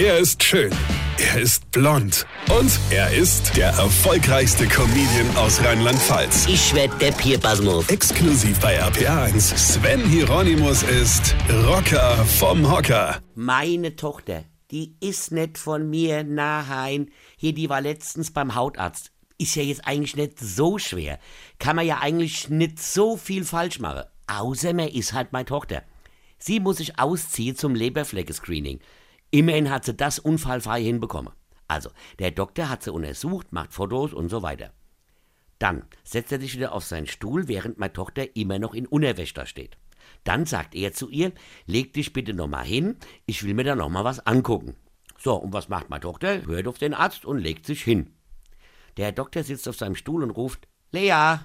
Er 0.00 0.18
ist 0.18 0.44
schön. 0.44 0.70
Er 1.18 1.40
ist 1.40 1.72
blond. 1.72 2.24
Und 2.56 2.70
er 2.90 3.12
ist 3.12 3.56
der 3.56 3.70
erfolgreichste 3.70 4.68
Comedian 4.68 5.36
aus 5.36 5.60
Rheinland-Pfalz. 5.64 6.46
Ich 6.46 6.72
werd 6.72 7.02
der 7.02 7.10
Pierpasmus. 7.10 7.88
Exklusiv 7.88 8.60
bei 8.60 8.80
RPA1. 8.80 9.56
Sven 9.56 10.08
Hieronymus 10.08 10.84
ist 10.84 11.34
Rocker 11.66 12.14
vom 12.26 12.70
Hocker. 12.70 13.20
Meine 13.34 13.96
Tochter, 13.96 14.44
die 14.70 14.94
ist 15.00 15.32
nicht 15.32 15.58
von 15.58 15.90
mir, 15.90 16.22
nein. 16.22 17.10
Hier, 17.36 17.52
die 17.52 17.68
war 17.68 17.80
letztens 17.80 18.30
beim 18.30 18.54
Hautarzt. 18.54 19.10
Ist 19.36 19.56
ja 19.56 19.64
jetzt 19.64 19.84
eigentlich 19.84 20.14
nicht 20.14 20.38
so 20.38 20.78
schwer. 20.78 21.18
Kann 21.58 21.74
man 21.74 21.86
ja 21.86 21.98
eigentlich 21.98 22.48
nicht 22.48 22.80
so 22.80 23.16
viel 23.16 23.44
falsch 23.44 23.80
machen. 23.80 24.04
Außer 24.28 24.74
man 24.74 24.86
ist 24.86 25.12
halt 25.12 25.32
meine 25.32 25.46
Tochter. 25.46 25.82
Sie 26.38 26.60
muss 26.60 26.76
sich 26.76 27.00
ausziehen 27.00 27.56
zum 27.56 27.74
Leberflecke-Screening. 27.74 28.78
Immerhin 29.30 29.70
hat 29.70 29.84
sie 29.84 29.94
das 29.94 30.18
unfallfrei 30.18 30.82
hinbekommen. 30.82 31.32
Also, 31.66 31.90
der 32.18 32.30
Doktor 32.30 32.68
hat 32.70 32.82
sie 32.82 32.92
untersucht, 32.92 33.52
macht 33.52 33.74
Fotos 33.74 34.14
und 34.14 34.30
so 34.30 34.42
weiter. 34.42 34.72
Dann 35.58 35.84
setzt 36.04 36.32
er 36.32 36.40
sich 36.40 36.54
wieder 36.54 36.72
auf 36.72 36.84
seinen 36.84 37.06
Stuhl, 37.06 37.48
während 37.48 37.78
meine 37.78 37.92
Tochter 37.92 38.36
immer 38.36 38.58
noch 38.58 38.74
in 38.74 38.86
Unterwäsche 38.86 39.34
da 39.34 39.44
steht. 39.44 39.76
Dann 40.24 40.46
sagt 40.46 40.74
er 40.74 40.92
zu 40.92 41.10
ihr, 41.10 41.32
leg 41.66 41.92
dich 41.92 42.12
bitte 42.12 42.32
nochmal 42.32 42.64
hin, 42.64 42.96
ich 43.26 43.44
will 43.44 43.54
mir 43.54 43.64
da 43.64 43.74
nochmal 43.74 44.04
was 44.04 44.24
angucken. 44.26 44.76
So, 45.18 45.34
und 45.34 45.52
was 45.52 45.68
macht 45.68 45.90
meine 45.90 46.00
Tochter? 46.00 46.46
Hört 46.46 46.68
auf 46.68 46.78
den 46.78 46.94
Arzt 46.94 47.24
und 47.24 47.38
legt 47.38 47.66
sich 47.66 47.82
hin. 47.82 48.14
Der 48.96 49.12
Doktor 49.12 49.42
sitzt 49.42 49.68
auf 49.68 49.76
seinem 49.76 49.96
Stuhl 49.96 50.22
und 50.22 50.30
ruft, 50.30 50.68
Lea, 50.90 51.38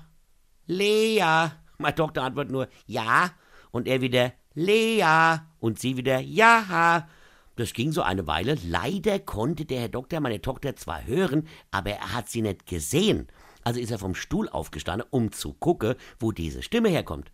Lea. 0.67 1.49
Meine 1.77 1.95
Tochter 1.95 2.23
antwortet 2.23 2.51
nur, 2.51 2.67
ja. 2.85 3.31
Und 3.71 3.87
er 3.87 4.01
wieder, 4.01 4.33
Lea. 4.53 5.39
Und 5.59 5.79
sie 5.79 5.97
wieder, 5.97 6.19
ja. 6.19 7.07
Das 7.55 7.73
ging 7.73 7.91
so 7.91 8.01
eine 8.01 8.25
Weile. 8.25 8.57
Leider 8.67 9.19
konnte 9.19 9.65
der 9.65 9.81
Herr 9.81 9.89
Doktor 9.89 10.19
meine 10.19 10.41
Tochter 10.41 10.75
zwar 10.75 11.05
hören, 11.05 11.47
aber 11.71 11.91
er 11.91 12.13
hat 12.13 12.29
sie 12.29 12.41
nicht 12.41 12.65
gesehen. 12.65 13.27
Also 13.63 13.79
ist 13.79 13.91
er 13.91 13.99
vom 13.99 14.15
Stuhl 14.15 14.49
aufgestanden, 14.49 15.07
um 15.11 15.31
zu 15.31 15.53
gucken, 15.53 15.95
wo 16.19 16.31
diese 16.31 16.63
Stimme 16.63 16.89
herkommt. 16.89 17.31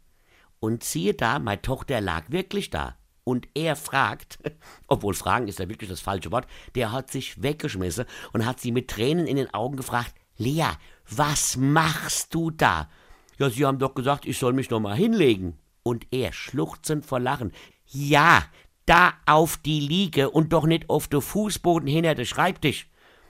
Und 0.59 0.83
siehe 0.83 1.13
da, 1.13 1.39
meine 1.39 1.61
Tochter 1.61 2.01
lag 2.01 2.29
wirklich 2.29 2.69
da. 2.69 2.97
Und 3.23 3.47
er 3.53 3.75
fragt, 3.75 4.39
obwohl 4.87 5.13
fragen 5.13 5.47
ist 5.47 5.59
ja 5.59 5.69
wirklich 5.69 5.89
das 5.89 6.01
falsche 6.01 6.31
Wort, 6.31 6.47
der 6.75 6.91
hat 6.91 7.11
sich 7.11 7.41
weggeschmissen 7.41 8.05
und 8.33 8.45
hat 8.45 8.59
sie 8.59 8.71
mit 8.71 8.89
Tränen 8.89 9.25
in 9.25 9.37
den 9.37 9.53
Augen 9.53 9.77
gefragt, 9.77 10.13
Lea, 10.37 10.71
was 11.09 11.57
machst 11.57 12.33
du 12.33 12.51
da? 12.51 12.89
Ja, 13.37 13.49
Sie 13.49 13.65
haben 13.65 13.79
doch 13.79 13.93
gesagt, 13.93 14.25
ich 14.25 14.37
soll 14.37 14.53
mich 14.53 14.69
noch 14.69 14.79
mal 14.79 14.95
hinlegen. 14.95 15.57
Und 15.83 16.07
er 16.11 16.33
schluchzend 16.33 17.05
vor 17.05 17.19
Lachen, 17.19 17.53
ja, 17.85 18.43
da 18.89 19.13
auf 19.27 19.57
die 19.57 19.79
Liege 19.79 20.31
und 20.31 20.51
doch 20.51 20.65
nicht 20.65 20.89
auf 20.89 21.07
den 21.07 21.21
Fußboden 21.21 21.87
hinter 21.87 22.15
den 22.15 22.25
Schreibtisch. 22.25 22.89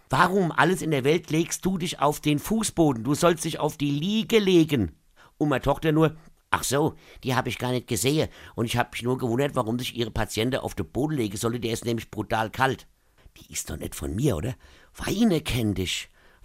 Warum 0.10 0.54
alles 0.54 0.82
in 0.82 0.92
der 0.92 1.04
Welt 1.04 1.32
legst 1.32 1.66
du 1.66 1.78
dich 1.78 2.00
auf 2.00 2.22
den 2.22 2.40
Fußboden? 2.40 3.04
Du 3.04 3.14
sollst 3.14 3.44
dich 3.44 3.60
auf 3.60 3.76
die 3.76 3.92
Liege 3.92 4.40
legen. 4.40 4.96
Und 5.38 5.50
meine 5.50 5.62
Tochter 5.62 5.92
nur, 5.92 6.16
ach 6.50 6.64
so, 6.64 6.96
die 7.26 7.36
habe 7.36 7.50
ich 7.50 7.58
gar 7.58 7.72
nicht 7.72 7.88
gesehen. 7.88 8.30
Und 8.56 8.68
ich 8.68 8.78
habe 8.78 8.90
mich 8.94 9.04
nur 9.04 9.18
gewundert, 9.18 9.56
warum 9.56 9.78
sich 9.78 9.98
ihre 9.98 10.12
Patientin 10.12 10.62
auf 10.62 10.76
den 10.76 10.90
Boden 10.90 11.18
legen 11.18 11.36
sollte. 11.36 11.60
Der 11.60 11.74
ist 11.74 11.84
nämlich 11.84 12.10
brutal 12.10 12.50
kalt. 12.50 12.88
Die 13.36 13.52
ist 13.52 13.70
doch 13.70 13.78
nicht 13.78 13.96
von 13.96 14.16
mir, 14.16 14.38
oder? 14.38 14.56
Weine 14.96 15.42
kenn 15.42 15.74
dich. 15.74 16.10